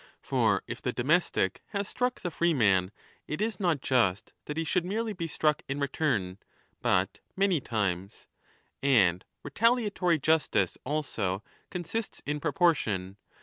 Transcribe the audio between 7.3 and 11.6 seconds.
many times. And retaliatory justice, also,